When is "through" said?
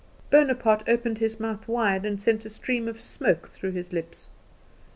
3.49-3.69